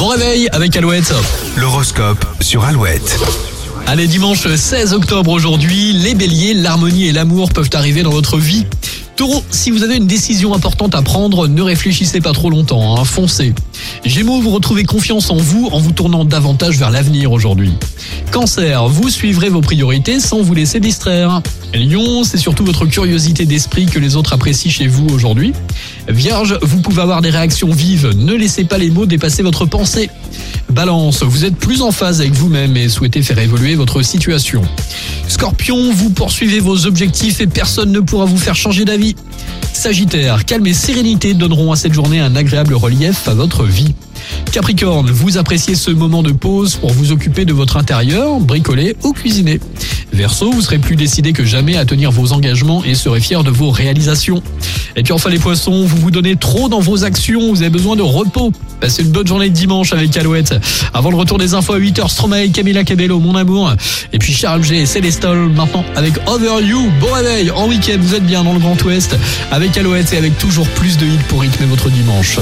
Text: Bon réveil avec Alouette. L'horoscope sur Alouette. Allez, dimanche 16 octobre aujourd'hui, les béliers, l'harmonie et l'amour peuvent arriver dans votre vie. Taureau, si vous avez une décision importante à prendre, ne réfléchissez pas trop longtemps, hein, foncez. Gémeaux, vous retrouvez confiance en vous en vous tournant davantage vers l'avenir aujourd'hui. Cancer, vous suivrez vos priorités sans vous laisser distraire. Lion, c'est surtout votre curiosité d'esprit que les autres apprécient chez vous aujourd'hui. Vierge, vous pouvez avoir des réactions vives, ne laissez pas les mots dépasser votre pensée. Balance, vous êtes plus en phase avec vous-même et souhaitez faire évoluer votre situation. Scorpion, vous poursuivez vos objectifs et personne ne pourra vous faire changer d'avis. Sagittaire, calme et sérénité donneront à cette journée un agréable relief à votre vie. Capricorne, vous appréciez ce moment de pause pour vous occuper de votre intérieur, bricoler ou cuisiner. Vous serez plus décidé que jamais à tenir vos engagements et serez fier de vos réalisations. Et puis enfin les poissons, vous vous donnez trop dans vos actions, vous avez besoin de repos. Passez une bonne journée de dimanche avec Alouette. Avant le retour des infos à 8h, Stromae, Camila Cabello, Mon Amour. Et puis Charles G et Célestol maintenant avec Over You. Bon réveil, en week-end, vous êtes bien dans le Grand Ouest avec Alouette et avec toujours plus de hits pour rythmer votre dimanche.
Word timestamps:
Bon 0.00 0.08
réveil 0.08 0.48
avec 0.52 0.74
Alouette. 0.76 1.12
L'horoscope 1.58 2.24
sur 2.40 2.64
Alouette. 2.64 3.20
Allez, 3.86 4.06
dimanche 4.06 4.46
16 4.48 4.94
octobre 4.94 5.30
aujourd'hui, 5.30 5.92
les 5.92 6.14
béliers, 6.14 6.54
l'harmonie 6.54 7.08
et 7.08 7.12
l'amour 7.12 7.50
peuvent 7.50 7.68
arriver 7.74 8.02
dans 8.02 8.10
votre 8.10 8.38
vie. 8.38 8.64
Taureau, 9.16 9.44
si 9.50 9.70
vous 9.70 9.82
avez 9.82 9.96
une 9.96 10.06
décision 10.06 10.54
importante 10.54 10.94
à 10.94 11.02
prendre, 11.02 11.48
ne 11.48 11.60
réfléchissez 11.60 12.22
pas 12.22 12.32
trop 12.32 12.48
longtemps, 12.48 12.98
hein, 12.98 13.04
foncez. 13.04 13.52
Gémeaux, 14.02 14.40
vous 14.40 14.48
retrouvez 14.48 14.84
confiance 14.84 15.28
en 15.28 15.36
vous 15.36 15.68
en 15.70 15.78
vous 15.78 15.92
tournant 15.92 16.24
davantage 16.24 16.78
vers 16.78 16.90
l'avenir 16.90 17.30
aujourd'hui. 17.30 17.74
Cancer, 18.30 18.88
vous 18.88 19.10
suivrez 19.10 19.50
vos 19.50 19.60
priorités 19.60 20.18
sans 20.18 20.40
vous 20.40 20.54
laisser 20.54 20.80
distraire. 20.80 21.42
Lion, 21.74 22.24
c'est 22.24 22.38
surtout 22.38 22.64
votre 22.64 22.86
curiosité 22.86 23.46
d'esprit 23.46 23.86
que 23.86 23.98
les 23.98 24.16
autres 24.16 24.32
apprécient 24.32 24.70
chez 24.70 24.88
vous 24.88 25.06
aujourd'hui. 25.08 25.52
Vierge, 26.08 26.58
vous 26.62 26.80
pouvez 26.80 27.02
avoir 27.02 27.22
des 27.22 27.30
réactions 27.30 27.70
vives, 27.70 28.10
ne 28.16 28.34
laissez 28.34 28.64
pas 28.64 28.78
les 28.78 28.90
mots 28.90 29.06
dépasser 29.06 29.42
votre 29.42 29.66
pensée. 29.66 30.10
Balance, 30.70 31.22
vous 31.22 31.44
êtes 31.44 31.56
plus 31.56 31.82
en 31.82 31.92
phase 31.92 32.20
avec 32.20 32.32
vous-même 32.32 32.76
et 32.76 32.88
souhaitez 32.88 33.22
faire 33.22 33.38
évoluer 33.38 33.76
votre 33.76 34.02
situation. 34.02 34.62
Scorpion, 35.28 35.92
vous 35.92 36.10
poursuivez 36.10 36.58
vos 36.58 36.86
objectifs 36.86 37.40
et 37.40 37.46
personne 37.46 37.92
ne 37.92 38.00
pourra 38.00 38.24
vous 38.24 38.38
faire 38.38 38.56
changer 38.56 38.84
d'avis. 38.84 39.14
Sagittaire, 39.72 40.44
calme 40.44 40.66
et 40.66 40.74
sérénité 40.74 41.34
donneront 41.34 41.72
à 41.72 41.76
cette 41.76 41.94
journée 41.94 42.20
un 42.20 42.34
agréable 42.34 42.74
relief 42.74 43.28
à 43.28 43.34
votre 43.34 43.64
vie. 43.64 43.94
Capricorne, 44.52 45.10
vous 45.10 45.38
appréciez 45.38 45.74
ce 45.74 45.90
moment 45.90 46.22
de 46.22 46.32
pause 46.32 46.76
pour 46.76 46.92
vous 46.92 47.12
occuper 47.12 47.44
de 47.44 47.52
votre 47.52 47.76
intérieur, 47.76 48.40
bricoler 48.40 48.96
ou 49.04 49.12
cuisiner. 49.12 49.60
Vous 50.28 50.60
serez 50.60 50.78
plus 50.78 50.96
décidé 50.96 51.32
que 51.32 51.44
jamais 51.44 51.76
à 51.76 51.86
tenir 51.86 52.10
vos 52.10 52.32
engagements 52.32 52.84
et 52.84 52.94
serez 52.94 53.20
fier 53.20 53.42
de 53.42 53.50
vos 53.50 53.70
réalisations. 53.70 54.42
Et 54.94 55.02
puis 55.02 55.14
enfin 55.14 55.30
les 55.30 55.38
poissons, 55.38 55.84
vous 55.86 55.96
vous 55.96 56.10
donnez 56.10 56.36
trop 56.36 56.68
dans 56.68 56.80
vos 56.80 57.04
actions, 57.04 57.48
vous 57.48 57.62
avez 57.62 57.70
besoin 57.70 57.96
de 57.96 58.02
repos. 58.02 58.52
Passez 58.80 59.02
une 59.02 59.12
bonne 59.12 59.26
journée 59.26 59.48
de 59.48 59.54
dimanche 59.54 59.94
avec 59.94 60.14
Alouette. 60.18 60.54
Avant 60.92 61.10
le 61.10 61.16
retour 61.16 61.38
des 61.38 61.54
infos 61.54 61.72
à 61.72 61.78
8h, 61.78 62.08
Stromae, 62.08 62.48
Camila 62.52 62.84
Cabello, 62.84 63.18
Mon 63.18 63.34
Amour. 63.34 63.72
Et 64.12 64.18
puis 64.18 64.34
Charles 64.34 64.62
G 64.62 64.80
et 64.80 64.86
Célestol 64.86 65.50
maintenant 65.50 65.84
avec 65.96 66.12
Over 66.26 66.62
You. 66.66 66.90
Bon 67.00 67.12
réveil, 67.12 67.50
en 67.50 67.66
week-end, 67.66 67.96
vous 67.98 68.14
êtes 68.14 68.26
bien 68.26 68.44
dans 68.44 68.52
le 68.52 68.58
Grand 68.58 68.80
Ouest 68.84 69.16
avec 69.50 69.76
Alouette 69.78 70.12
et 70.12 70.18
avec 70.18 70.36
toujours 70.38 70.68
plus 70.68 70.98
de 70.98 71.06
hits 71.06 71.24
pour 71.28 71.40
rythmer 71.40 71.66
votre 71.66 71.88
dimanche. 71.88 72.38